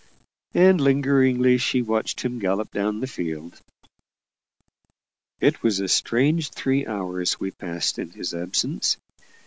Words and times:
And 0.55 0.81
lingeringly 0.81 1.59
she 1.59 1.83
watched 1.83 2.21
him 2.21 2.39
gallop 2.39 2.71
down 2.71 3.01
the 3.01 3.05
field. 3.05 3.61
It 5.39 5.61
was 5.61 5.79
a 5.79 5.87
strange 5.87 6.49
three 6.49 6.87
hours 6.87 7.39
we 7.39 7.51
passed 7.51 7.99
in 7.99 8.09
his 8.09 8.33
absence. 8.33 8.97